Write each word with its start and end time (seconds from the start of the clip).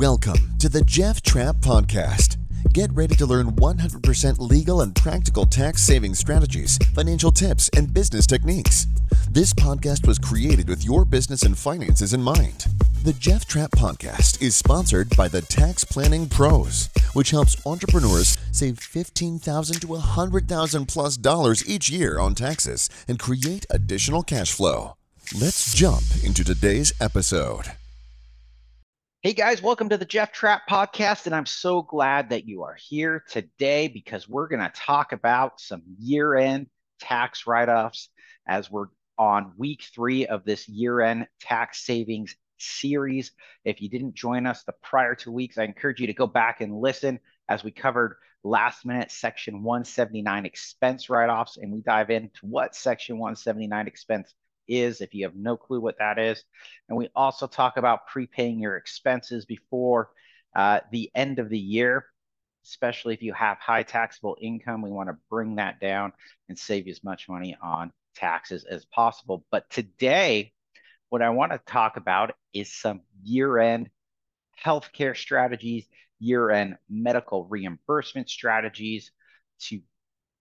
Welcome 0.00 0.56
to 0.60 0.70
the 0.70 0.80
Jeff 0.80 1.20
Trapp 1.20 1.56
Podcast. 1.56 2.38
Get 2.72 2.90
ready 2.94 3.14
to 3.16 3.26
learn 3.26 3.48
100% 3.56 4.38
legal 4.38 4.80
and 4.80 4.94
practical 4.94 5.44
tax 5.44 5.82
saving 5.82 6.14
strategies, 6.14 6.78
financial 6.94 7.30
tips, 7.30 7.68
and 7.76 7.92
business 7.92 8.26
techniques. 8.26 8.86
This 9.30 9.52
podcast 9.52 10.06
was 10.06 10.18
created 10.18 10.70
with 10.70 10.86
your 10.86 11.04
business 11.04 11.42
and 11.42 11.58
finances 11.58 12.14
in 12.14 12.22
mind. 12.22 12.64
The 13.04 13.12
Jeff 13.12 13.44
Trapp 13.44 13.72
Podcast 13.72 14.40
is 14.40 14.56
sponsored 14.56 15.14
by 15.18 15.28
the 15.28 15.42
Tax 15.42 15.84
Planning 15.84 16.30
Pros, 16.30 16.88
which 17.12 17.32
helps 17.32 17.66
entrepreneurs 17.66 18.38
save 18.52 18.78
15,000 18.78 19.80
to 19.82 19.86
100,000 19.86 20.86
plus 20.86 21.18
dollars 21.18 21.68
each 21.68 21.90
year 21.90 22.18
on 22.18 22.34
taxes 22.34 22.88
and 23.06 23.18
create 23.18 23.66
additional 23.68 24.22
cash 24.22 24.50
flow. 24.50 24.96
Let's 25.38 25.74
jump 25.74 26.04
into 26.24 26.42
today's 26.42 26.90
episode. 27.02 27.72
Hey 29.22 29.34
guys, 29.34 29.60
welcome 29.60 29.90
to 29.90 29.98
the 29.98 30.06
Jeff 30.06 30.32
Trapp 30.32 30.66
podcast. 30.66 31.26
And 31.26 31.34
I'm 31.34 31.44
so 31.44 31.82
glad 31.82 32.30
that 32.30 32.46
you 32.48 32.62
are 32.62 32.74
here 32.74 33.22
today 33.28 33.86
because 33.86 34.26
we're 34.26 34.48
going 34.48 34.62
to 34.62 34.72
talk 34.74 35.12
about 35.12 35.60
some 35.60 35.82
year 35.98 36.36
end 36.36 36.68
tax 37.00 37.46
write 37.46 37.68
offs 37.68 38.08
as 38.48 38.70
we're 38.70 38.86
on 39.18 39.52
week 39.58 39.84
three 39.94 40.26
of 40.26 40.46
this 40.46 40.66
year 40.70 41.02
end 41.02 41.28
tax 41.38 41.84
savings 41.84 42.34
series. 42.58 43.32
If 43.62 43.82
you 43.82 43.90
didn't 43.90 44.14
join 44.14 44.46
us 44.46 44.62
the 44.62 44.72
prior 44.82 45.14
two 45.14 45.32
weeks, 45.32 45.58
I 45.58 45.64
encourage 45.64 46.00
you 46.00 46.06
to 46.06 46.14
go 46.14 46.26
back 46.26 46.62
and 46.62 46.80
listen 46.80 47.20
as 47.46 47.62
we 47.62 47.72
covered 47.72 48.16
last 48.42 48.86
minute 48.86 49.10
section 49.10 49.62
179 49.62 50.46
expense 50.46 51.10
write 51.10 51.28
offs 51.28 51.58
and 51.58 51.70
we 51.70 51.82
dive 51.82 52.08
into 52.08 52.46
what 52.46 52.74
section 52.74 53.18
179 53.18 53.86
expense 53.86 54.32
is 54.70 55.00
if 55.00 55.14
you 55.14 55.24
have 55.24 55.34
no 55.34 55.56
clue 55.56 55.80
what 55.80 55.98
that 55.98 56.18
is. 56.18 56.42
And 56.88 56.96
we 56.96 57.10
also 57.14 57.46
talk 57.46 57.76
about 57.76 58.06
prepaying 58.06 58.60
your 58.60 58.76
expenses 58.76 59.44
before 59.44 60.10
uh, 60.56 60.80
the 60.90 61.10
end 61.14 61.38
of 61.38 61.48
the 61.48 61.58
year, 61.58 62.06
especially 62.64 63.14
if 63.14 63.22
you 63.22 63.32
have 63.32 63.58
high 63.58 63.82
taxable 63.82 64.36
income. 64.40 64.82
We 64.82 64.90
want 64.90 65.08
to 65.08 65.18
bring 65.28 65.56
that 65.56 65.80
down 65.80 66.12
and 66.48 66.58
save 66.58 66.86
you 66.86 66.92
as 66.92 67.04
much 67.04 67.28
money 67.28 67.56
on 67.62 67.92
taxes 68.14 68.64
as 68.64 68.84
possible. 68.86 69.44
But 69.50 69.68
today, 69.70 70.52
what 71.08 71.22
I 71.22 71.30
want 71.30 71.52
to 71.52 71.60
talk 71.66 71.96
about 71.96 72.34
is 72.52 72.72
some 72.72 73.00
year 73.22 73.58
end 73.58 73.90
healthcare 74.64 75.16
strategies, 75.16 75.86
year 76.18 76.50
end 76.50 76.76
medical 76.88 77.46
reimbursement 77.46 78.28
strategies 78.28 79.10
to 79.60 79.80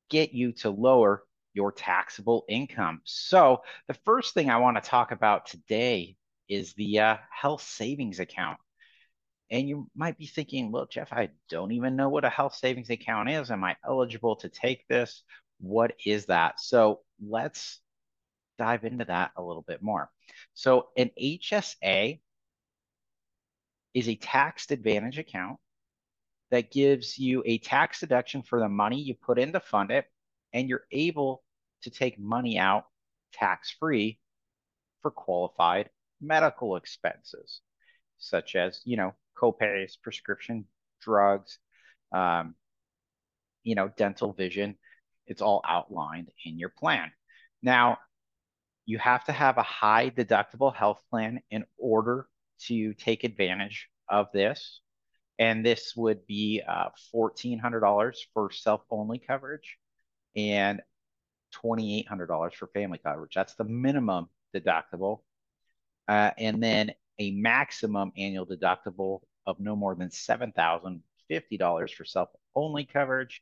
get 0.09 0.33
you 0.33 0.51
to 0.51 0.69
lower 0.69 1.23
your 1.53 1.71
taxable 1.71 2.45
income. 2.47 3.01
So, 3.03 3.61
the 3.87 3.93
first 4.05 4.33
thing 4.33 4.49
I 4.49 4.57
want 4.57 4.77
to 4.77 4.89
talk 4.89 5.11
about 5.11 5.47
today 5.47 6.15
is 6.47 6.73
the 6.73 6.99
uh, 6.99 7.17
health 7.31 7.61
savings 7.61 8.19
account. 8.19 8.57
And 9.51 9.67
you 9.67 9.89
might 9.95 10.17
be 10.17 10.27
thinking, 10.27 10.71
well, 10.71 10.85
Jeff, 10.85 11.11
I 11.11 11.29
don't 11.49 11.71
even 11.71 11.95
know 11.95 12.09
what 12.09 12.25
a 12.25 12.29
health 12.29 12.55
savings 12.55 12.89
account 12.89 13.29
is. 13.29 13.49
Am 13.49 13.63
I 13.63 13.75
eligible 13.85 14.35
to 14.37 14.49
take 14.49 14.87
this? 14.87 15.23
What 15.59 15.93
is 16.05 16.27
that? 16.27 16.59
So, 16.59 17.01
let's 17.23 17.79
dive 18.57 18.83
into 18.83 19.05
that 19.05 19.31
a 19.35 19.43
little 19.43 19.63
bit 19.63 19.81
more. 19.81 20.09
So, 20.53 20.89
an 20.97 21.09
HSA 21.19 22.19
is 23.93 24.07
a 24.07 24.15
tax 24.15 24.69
advantage 24.69 25.17
account 25.17 25.57
that 26.51 26.71
gives 26.71 27.17
you 27.17 27.43
a 27.45 27.57
tax 27.59 27.99
deduction 27.99 28.43
for 28.43 28.59
the 28.59 28.69
money 28.69 29.01
you 29.01 29.15
put 29.15 29.39
in 29.39 29.53
to 29.53 29.59
fund 29.59 29.91
it 29.91 30.05
and 30.53 30.69
you're 30.69 30.85
able 30.91 31.43
to 31.83 31.89
take 31.89 32.19
money 32.19 32.57
out 32.57 32.85
tax 33.33 33.75
free 33.79 34.19
for 35.01 35.11
qualified 35.11 35.89
medical 36.21 36.75
expenses, 36.75 37.61
such 38.17 38.55
as, 38.55 38.81
you 38.85 38.97
know, 38.97 39.13
copays, 39.37 39.93
prescription 40.01 40.65
drugs, 41.01 41.59
um, 42.11 42.55
you 43.63 43.75
know, 43.75 43.89
dental 43.97 44.33
vision. 44.33 44.75
It's 45.27 45.41
all 45.41 45.61
outlined 45.67 46.29
in 46.45 46.57
your 46.57 46.69
plan. 46.69 47.11
Now, 47.61 47.99
you 48.85 48.97
have 48.97 49.23
to 49.25 49.31
have 49.31 49.57
a 49.57 49.63
high 49.63 50.09
deductible 50.09 50.75
health 50.75 51.01
plan 51.09 51.41
in 51.51 51.63
order 51.77 52.27
to 52.67 52.93
take 52.95 53.23
advantage 53.23 53.87
of 54.09 54.31
this. 54.33 54.81
And 55.37 55.65
this 55.65 55.93
would 55.95 56.25
be 56.25 56.61
uh, 56.67 56.89
$1,400 57.13 58.15
for 58.33 58.51
self 58.51 58.81
only 58.89 59.19
coverage 59.19 59.77
and 60.35 60.81
$2,800 61.63 62.53
for 62.53 62.67
family 62.67 62.99
coverage. 62.99 63.33
That's 63.33 63.55
the 63.55 63.63
minimum 63.63 64.29
deductible. 64.55 65.21
Uh, 66.07 66.29
and 66.37 66.61
then 66.61 66.91
a 67.19 67.31
maximum 67.31 68.11
annual 68.17 68.45
deductible 68.45 69.21
of 69.45 69.59
no 69.59 69.75
more 69.75 69.95
than 69.95 70.09
$7,050 70.09 71.93
for 71.93 72.05
self 72.05 72.29
only 72.55 72.85
coverage 72.85 73.41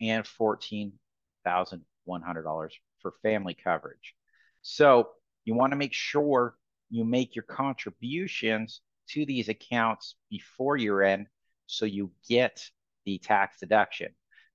and 0.00 0.24
$14,100 0.24 2.70
for 3.00 3.14
family 3.22 3.54
coverage. 3.54 4.14
So 4.62 5.10
you 5.44 5.54
want 5.54 5.72
to 5.72 5.76
make 5.76 5.92
sure 5.92 6.56
you 6.90 7.04
make 7.04 7.34
your 7.34 7.44
contributions 7.44 8.80
to 9.10 9.24
these 9.24 9.48
accounts 9.48 10.16
before 10.30 10.76
year 10.76 11.02
end 11.02 11.26
so 11.66 11.86
you 11.86 12.10
get 12.28 12.68
the 13.04 13.18
tax 13.18 13.58
deduction. 13.60 14.08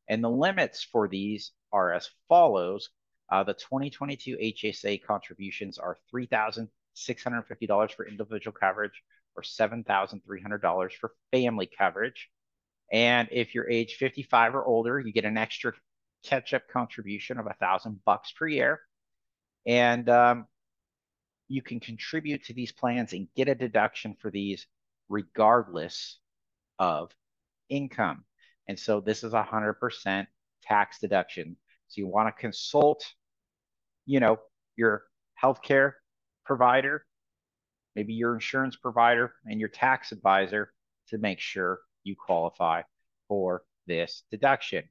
And 0.07 0.23
the 0.23 0.29
limits 0.29 0.83
for 0.83 1.07
these 1.07 1.51
are 1.71 1.93
as 1.93 2.09
follows. 2.27 2.89
Uh, 3.31 3.43
the 3.43 3.53
2022 3.53 4.37
HSA 4.37 5.03
contributions 5.03 5.77
are 5.77 5.97
$3,650 6.13 7.91
for 7.93 8.07
individual 8.07 8.55
coverage 8.57 9.03
or 9.35 9.43
$7,300 9.43 10.91
for 10.93 11.13
family 11.31 11.69
coverage. 11.77 12.29
And 12.91 13.29
if 13.31 13.55
you're 13.55 13.69
age 13.69 13.95
55 13.95 14.55
or 14.55 14.65
older, 14.65 14.99
you 14.99 15.13
get 15.13 15.23
an 15.23 15.37
extra 15.37 15.73
catch-up 16.25 16.63
contribution 16.71 17.39
of 17.39 17.47
a 17.47 17.53
thousand 17.53 18.01
bucks 18.05 18.31
per 18.33 18.47
year. 18.47 18.81
And 19.65 20.09
um, 20.09 20.47
you 21.47 21.61
can 21.61 21.79
contribute 21.79 22.45
to 22.45 22.53
these 22.53 22.71
plans 22.71 23.13
and 23.13 23.27
get 23.35 23.47
a 23.47 23.55
deduction 23.55 24.15
for 24.19 24.29
these 24.29 24.67
regardless 25.09 26.19
of 26.79 27.11
income. 27.69 28.25
And 28.71 28.79
so 28.79 29.01
this 29.01 29.25
is 29.25 29.33
a 29.33 29.43
100% 29.43 30.27
tax 30.63 30.99
deduction. 30.99 31.57
So 31.89 31.99
you 31.99 32.07
want 32.07 32.33
to 32.33 32.39
consult, 32.39 33.05
you 34.05 34.21
know, 34.21 34.39
your 34.77 35.03
healthcare 35.43 35.95
provider, 36.45 37.05
maybe 37.97 38.13
your 38.13 38.33
insurance 38.33 38.77
provider 38.77 39.33
and 39.45 39.59
your 39.59 39.67
tax 39.67 40.13
advisor 40.13 40.71
to 41.09 41.17
make 41.17 41.41
sure 41.41 41.79
you 42.05 42.15
qualify 42.15 42.83
for 43.27 43.63
this 43.87 44.23
deduction. 44.31 44.85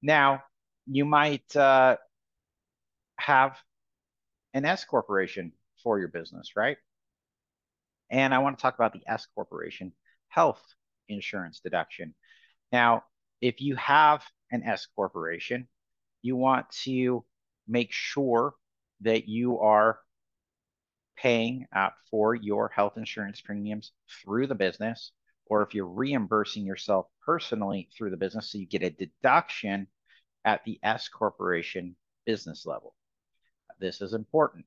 Now, 0.00 0.44
you 0.86 1.04
might 1.04 1.56
uh, 1.56 1.96
have 3.16 3.58
an 4.54 4.64
S 4.64 4.84
corporation 4.84 5.50
for 5.82 5.98
your 5.98 6.06
business, 6.06 6.52
right? 6.54 6.76
And 8.08 8.32
I 8.32 8.38
want 8.38 8.56
to 8.56 8.62
talk 8.62 8.76
about 8.76 8.92
the 8.92 9.02
S 9.08 9.26
corporation 9.34 9.94
health 10.28 10.62
insurance 11.08 11.58
deduction. 11.58 12.14
Now, 12.72 13.04
if 13.40 13.60
you 13.60 13.76
have 13.76 14.22
an 14.50 14.62
S 14.64 14.86
corporation, 14.94 15.68
you 16.22 16.36
want 16.36 16.68
to 16.84 17.24
make 17.66 17.92
sure 17.92 18.54
that 19.00 19.28
you 19.28 19.58
are 19.60 19.98
paying 21.16 21.66
uh, 21.74 21.90
for 22.10 22.34
your 22.34 22.68
health 22.68 22.96
insurance 22.96 23.40
premiums 23.40 23.92
through 24.22 24.46
the 24.46 24.54
business, 24.54 25.12
or 25.46 25.62
if 25.62 25.74
you're 25.74 25.86
reimbursing 25.86 26.64
yourself 26.64 27.06
personally 27.24 27.88
through 27.96 28.10
the 28.10 28.16
business, 28.16 28.50
so 28.50 28.58
you 28.58 28.66
get 28.66 28.82
a 28.82 28.90
deduction 28.90 29.86
at 30.44 30.64
the 30.64 30.78
S 30.82 31.08
corporation 31.08 31.96
business 32.24 32.64
level. 32.66 32.94
This 33.78 34.00
is 34.00 34.14
important 34.14 34.66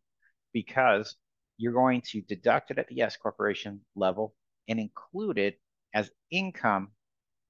because 0.52 1.16
you're 1.58 1.74
going 1.74 2.02
to 2.02 2.22
deduct 2.22 2.72
it 2.72 2.80
at 2.80 2.88
the 2.88 3.02
S 3.02 3.18
corporation 3.18 3.82
level 3.96 4.36
and 4.68 4.80
include 4.80 5.38
it 5.38 5.60
as 5.94 6.12
income 6.32 6.90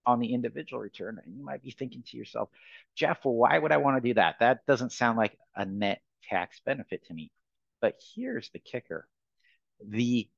on 0.06 0.20
the 0.20 0.34
individual 0.34 0.82
return. 0.82 1.20
And 1.24 1.38
you 1.38 1.44
might 1.44 1.64
be 1.64 1.72
thinking 1.72 2.04
to 2.08 2.18
yourself, 2.18 2.50
Jeff, 2.96 3.20
why 3.24 3.58
would 3.58 3.72
I 3.72 3.78
want 3.78 3.98
to 3.98 4.10
do 4.10 4.14
that? 4.16 4.36
That 4.40 4.66
doesn't 4.66 4.92
sound 4.92 5.18
like 5.18 5.38
a 5.56 5.66
net 5.66 6.02
tax 6.30 6.60
benefit 6.66 7.06
to 7.08 7.14
me. 7.14 7.32
But 7.82 8.00
here's 8.16 8.50
the 8.50 8.60
kicker 8.60 9.08
the 9.86 10.30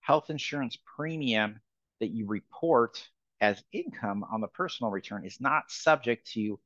health 0.00 0.30
insurance 0.30 0.76
premium 0.96 1.60
that 2.00 2.10
you 2.10 2.26
report 2.26 3.08
as 3.40 3.62
income 3.72 4.24
on 4.32 4.40
the 4.40 4.48
personal 4.48 4.90
return 4.90 5.24
is 5.24 5.40
not 5.40 5.70
subject 5.70 6.30
to 6.32 6.58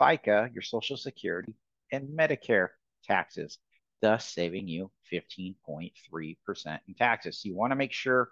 FICA, 0.00 0.52
your 0.52 0.62
Social 0.62 0.96
Security, 0.96 1.54
and 1.92 2.08
Medicare 2.16 2.68
taxes, 3.04 3.58
thus 4.00 4.26
saving 4.28 4.68
you 4.68 4.90
15.3% 5.12 6.78
in 6.88 6.94
taxes. 6.94 7.40
So 7.40 7.48
you 7.48 7.54
want 7.54 7.72
to 7.72 7.76
make 7.76 7.92
sure 7.92 8.30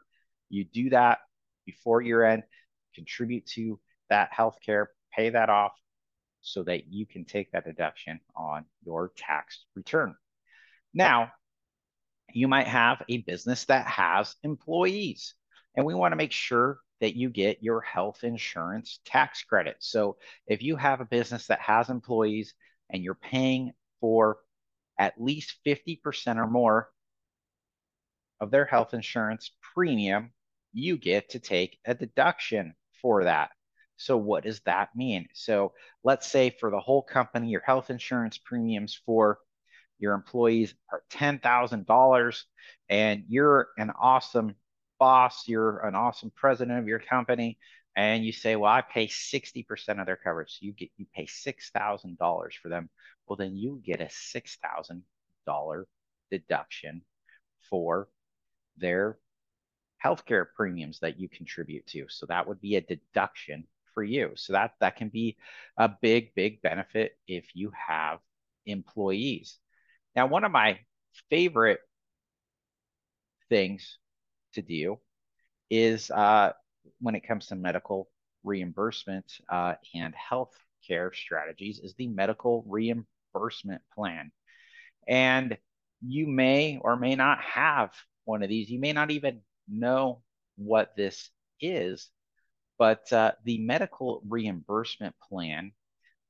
you 0.49 0.65
do 0.65 0.91
that 0.91 1.19
before 1.67 2.01
year 2.01 2.25
end 2.25 2.43
contribute 2.95 3.47
to 3.47 3.79
that 4.09 4.31
healthcare, 4.33 4.87
pay 5.15 5.31
that 5.31 5.51
off 5.51 5.73
so 6.41 6.63
that 6.65 6.89
you 6.89 7.07
can 7.07 7.25
take 7.25 7.53
that 7.53 7.65
deduction 7.65 8.21
on 8.35 8.65
your 8.85 9.13
tax 9.17 9.65
return. 9.75 10.15
Now, 10.95 11.33
you 12.33 12.49
might 12.49 12.67
have 12.67 13.03
a 13.09 13.19
business 13.19 13.65
that 13.67 13.87
has 13.87 14.37
employees. 14.43 15.35
And 15.77 15.87
we 15.87 15.95
want 15.95 16.13
to 16.13 16.17
make 16.17 16.33
sure 16.33 16.79
that 17.01 17.17
you 17.17 17.31
get 17.31 17.63
your 17.63 17.81
health 17.81 18.25
insurance 18.25 19.01
tax 19.05 19.43
credit. 19.43 19.77
So 19.81 20.17
if 20.47 20.63
you 20.63 20.77
have 20.77 21.01
a 21.01 21.07
business 21.07 21.47
that 21.47 21.61
has 21.61 21.89
employees 21.89 22.55
and 22.91 23.03
you're 23.03 23.15
paying 23.15 23.73
for 24.01 24.39
at 24.99 25.21
least 25.21 25.57
50% 25.67 26.37
or 26.37 26.47
more 26.47 26.91
of 28.41 28.51
their 28.51 28.65
health 28.65 28.95
insurance 28.95 29.53
premium, 29.75 30.33
you 30.73 30.97
get 30.97 31.31
to 31.31 31.39
take 31.39 31.79
a 31.85 31.95
deduction 31.95 32.75
for 33.01 33.25
that. 33.25 33.51
So 33.97 34.17
what 34.17 34.45
does 34.45 34.61
that 34.61 34.91
mean? 34.97 35.29
So 35.35 35.73
let's 36.03 36.31
say 36.31 36.51
for 36.59 36.71
the 36.71 36.81
whole 36.81 37.03
company, 37.03 37.49
your 37.49 37.61
health 37.61 37.91
insurance 37.91 38.39
premiums 38.39 38.99
for 39.05 39.39
your 39.99 40.15
employees 40.15 40.75
are 40.91 41.03
$10,000 41.13 42.43
and 42.89 43.25
you're 43.29 43.69
an 43.77 43.91
awesome 44.01 44.55
boss, 44.99 45.47
you're 45.47 45.87
an 45.87 45.95
awesome 45.95 46.33
president 46.35 46.79
of 46.79 46.89
your 46.89 46.99
company, 46.99 47.59
and 47.97 48.25
you 48.25 48.33
say, 48.33 48.57
well, 48.57 48.73
I 48.73 48.83
pay 48.83 49.09
60% 49.09 50.01
of 50.01 50.07
their 50.07 50.17
coverage. 50.17 50.53
So 50.53 50.59
you 50.63 50.73
get 50.73 50.91
you 50.97 51.07
pay 51.15 51.27
$6,000 51.27 52.53
for 52.63 52.69
them. 52.69 52.89
Well, 53.27 53.37
then 53.37 53.57
you 53.57 53.83
get 53.85 54.01
a 54.01 54.09
$6,000 54.09 55.85
deduction 56.31 57.03
for 57.69 58.09
their 58.79 59.19
healthcare 60.05 60.47
premiums 60.57 60.99
that 61.01 61.19
you 61.19 61.29
contribute 61.29 61.87
to. 61.89 62.07
So 62.09 62.27
that 62.27 62.47
would 62.47 62.61
be 62.61 62.77
a 62.77 62.81
deduction 62.81 63.65
for 63.95 64.03
you. 64.03 64.33
So 64.37 64.53
that 64.55 64.73
that 64.81 64.97
can 64.97 65.09
be 65.09 65.37
a 65.77 65.89
big, 65.89 66.35
big 66.35 66.63
benefit 66.63 67.19
if 67.27 67.47
you 67.55 67.73
have 67.89 68.19
employees. 68.67 69.59
Now, 70.17 70.27
one 70.27 70.45
of 70.45 70.53
my 70.53 70.79
favorite 71.29 71.81
things 73.49 73.99
to 74.55 74.63
do 74.63 74.99
is 75.71 76.11
uh, 76.11 76.53
when 77.01 77.15
it 77.15 77.27
comes 77.27 77.47
to 77.47 77.57
medical 77.57 78.09
reimbursement 78.43 79.27
uh, 79.49 79.75
and 79.95 80.15
health 80.15 80.55
care 80.87 81.13
strategies 81.13 81.79
is 81.81 81.95
the 81.95 82.09
medical 82.09 82.65
reimbursement 82.67 83.83
plan. 83.95 84.33
And 85.07 85.59
you 86.01 86.27
may 86.27 86.79
or 86.81 86.97
may 86.97 87.15
not 87.15 87.41
have 87.41 87.93
one 88.25 88.43
of 88.43 88.49
these. 88.49 88.71
You 88.71 88.81
may 88.81 88.93
not 88.93 89.11
even 89.11 89.41
know 89.71 90.23
what 90.57 90.97
this 90.97 91.31
is, 91.61 92.11
but 92.79 93.13
uh, 93.13 93.33
the 93.45 93.59
medical 93.59 94.23
reimbursement 94.29 95.15
plan 95.29 95.73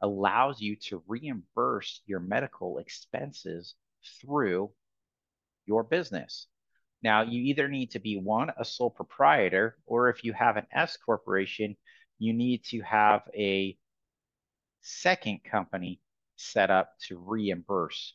allows 0.03 0.61
you 0.61 0.77
to 0.77 1.03
reimburse 1.07 2.01
your 2.07 2.21
medical 2.21 2.79
expenses 2.79 3.75
through 4.21 4.71
your 5.67 5.85
business. 5.85 6.47
Now, 7.03 7.23
you 7.23 7.43
either 7.43 7.69
need 7.69 7.93
to 7.93 7.99
be 7.99 8.17
one, 8.17 8.51
a 8.59 8.65
sole 8.65 8.91
proprietor, 8.91 9.77
or 9.87 10.11
if 10.11 10.25
you 10.25 10.33
have 10.33 10.57
an 10.57 10.67
S 10.73 10.97
corporation, 10.97 11.77
you 12.19 12.33
need 12.33 12.65
to 12.65 12.81
have 12.83 13.23
a 13.35 13.77
second 14.83 15.41
company 15.45 16.01
set 16.37 16.71
up 16.71 16.93
to 17.09 17.19
reimburse 17.19 18.15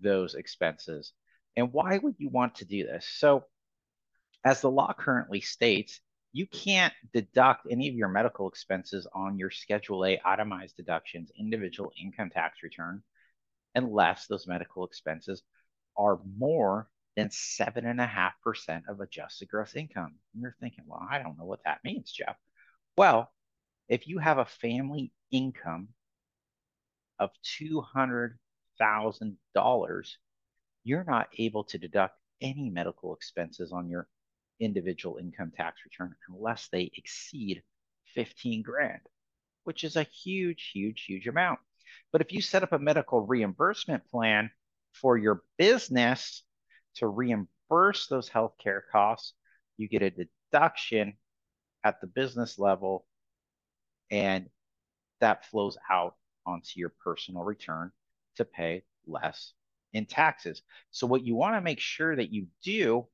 those 0.00 0.34
expenses. 0.34 1.12
And 1.56 1.72
why 1.72 1.98
would 1.98 2.14
you 2.18 2.30
want 2.30 2.56
to 2.56 2.64
do 2.64 2.86
this? 2.86 3.06
So, 3.06 3.44
as 4.44 4.60
the 4.60 4.70
law 4.70 4.94
currently 4.96 5.40
states, 5.40 6.00
you 6.32 6.46
can't 6.46 6.94
deduct 7.12 7.66
any 7.70 7.88
of 7.88 7.94
your 7.94 8.08
medical 8.08 8.48
expenses 8.48 9.06
on 9.14 9.38
your 9.38 9.50
Schedule 9.50 10.06
A 10.06 10.20
itemized 10.24 10.76
deductions 10.76 11.30
individual 11.38 11.92
income 12.00 12.30
tax 12.30 12.62
return 12.62 13.02
unless 13.74 14.26
those 14.26 14.46
medical 14.46 14.86
expenses 14.86 15.42
are 15.96 16.20
more 16.38 16.88
than 17.16 17.28
7.5% 17.28 18.82
of 18.88 19.00
adjusted 19.00 19.48
gross 19.48 19.74
income. 19.76 20.14
And 20.32 20.42
you're 20.42 20.56
thinking, 20.60 20.84
well, 20.86 21.06
I 21.08 21.18
don't 21.18 21.38
know 21.38 21.44
what 21.44 21.64
that 21.64 21.80
means, 21.84 22.10
Jeff. 22.10 22.36
Well, 22.96 23.30
if 23.88 24.08
you 24.08 24.18
have 24.18 24.38
a 24.38 24.46
family 24.46 25.12
income 25.30 25.88
of 27.18 27.30
$200,000, 27.60 30.06
you're 30.84 31.04
not 31.04 31.28
able 31.38 31.64
to 31.64 31.76
deduct 31.78 32.16
any 32.40 32.70
medical 32.70 33.14
expenses 33.14 33.72
on 33.72 33.90
your 33.90 34.08
individual 34.64 35.18
income 35.18 35.52
tax 35.56 35.80
return 35.84 36.14
unless 36.28 36.68
they 36.68 36.90
exceed 36.96 37.62
15 38.14 38.62
grand, 38.62 39.00
which 39.64 39.84
is 39.84 39.96
a 39.96 40.04
huge, 40.04 40.70
huge, 40.72 41.04
huge 41.06 41.26
amount. 41.26 41.58
But 42.12 42.20
if 42.20 42.32
you 42.32 42.40
set 42.40 42.62
up 42.62 42.72
a 42.72 42.78
medical 42.78 43.20
reimbursement 43.20 44.02
plan 44.10 44.50
for 44.92 45.16
your 45.16 45.42
business 45.58 46.42
to 46.96 47.06
reimburse 47.08 48.06
those 48.08 48.28
healthcare 48.28 48.80
costs, 48.90 49.34
you 49.76 49.88
get 49.88 50.02
a 50.02 50.10
deduction 50.52 51.14
at 51.84 52.00
the 52.00 52.06
business 52.06 52.58
level, 52.58 53.06
and 54.10 54.48
that 55.20 55.46
flows 55.46 55.76
out 55.90 56.14
onto 56.46 56.80
your 56.80 56.92
personal 57.02 57.42
return 57.42 57.90
to 58.36 58.44
pay 58.44 58.84
less 59.06 59.52
in 59.92 60.06
taxes. 60.06 60.62
So, 60.90 61.06
what 61.06 61.24
you 61.24 61.34
want 61.34 61.56
to 61.56 61.60
make 61.60 61.80
sure 61.80 62.14
that 62.14 62.32
you 62.32 62.46
do 62.62 63.06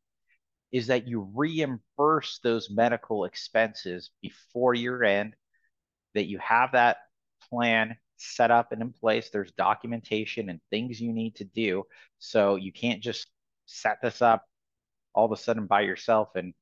is 0.73 0.89
that 0.89 1.09
you 1.09 1.31
reimburse 1.35 2.41
those 2.43 2.71
medical 2.71 3.25
expenses 3.25 4.11
before 4.21 4.75
year 4.75 5.03
end, 5.03 5.35
that 6.15 6.27
you 6.27 6.39
have 6.39 6.73
that 6.73 6.99
plan 7.49 7.97
set 8.17 8.51
up 8.51 8.73
and 8.73 8.83
in 8.83 8.93
place. 8.93 9.31
There's 9.31 9.53
documentation 9.53 10.51
and 10.51 10.61
things 10.71 11.01
you 11.01 11.13
need 11.13 11.37
to 11.37 11.45
do. 11.45 11.85
So 12.19 12.57
you 12.57 12.73
can't 12.73 13.03
just 13.03 13.29
set 13.67 13.99
this 14.03 14.21
up 14.21 14.45
all 15.15 15.27
of 15.27 15.33
a 15.33 15.37
sudden 15.37 15.67
by 15.67 15.83
yourself 15.83 16.31
and 16.35 16.55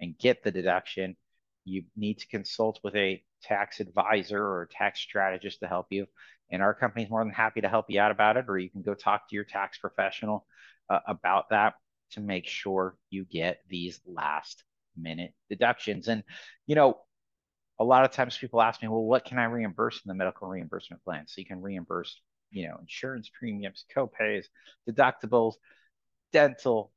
and 0.00 0.18
get 0.18 0.42
the 0.42 0.50
deduction. 0.50 1.16
You 1.64 1.84
need 1.96 2.18
to 2.18 2.26
consult 2.26 2.80
with 2.82 2.94
a 2.96 3.22
tax 3.42 3.80
advisor 3.80 4.42
or 4.42 4.68
tax 4.70 5.00
strategist 5.00 5.60
to 5.60 5.68
help 5.68 5.86
you. 5.90 6.06
And 6.50 6.62
our 6.62 6.74
company 6.74 7.04
is 7.04 7.10
more 7.10 7.24
than 7.24 7.32
happy 7.32 7.60
to 7.62 7.68
help 7.68 7.86
you 7.88 8.00
out 8.00 8.10
about 8.10 8.36
it, 8.36 8.46
or 8.48 8.58
you 8.58 8.68
can 8.68 8.82
go 8.82 8.94
talk 8.94 9.28
to 9.28 9.34
your 9.34 9.44
tax 9.44 9.78
professional 9.78 10.46
uh, 10.90 10.98
about 11.06 11.50
that 11.50 11.74
to 12.14 12.20
make 12.20 12.46
sure 12.46 12.96
you 13.10 13.24
get 13.24 13.60
these 13.68 14.00
last 14.06 14.64
minute 14.96 15.32
deductions. 15.48 16.08
And, 16.08 16.22
you 16.66 16.74
know, 16.74 16.98
a 17.78 17.84
lot 17.84 18.04
of 18.04 18.12
times 18.12 18.36
people 18.36 18.62
ask 18.62 18.80
me, 18.82 18.88
well, 18.88 19.04
what 19.04 19.24
can 19.24 19.38
I 19.38 19.44
reimburse 19.44 20.00
in 20.04 20.08
the 20.08 20.14
medical 20.14 20.48
reimbursement 20.48 21.02
plan? 21.02 21.24
So 21.26 21.40
you 21.40 21.46
can 21.46 21.60
reimburse, 21.60 22.20
you 22.50 22.68
know, 22.68 22.76
insurance 22.80 23.30
premiums, 23.36 23.84
copays, 23.94 24.46
deductibles, 24.88 25.54
dental, 26.32 26.92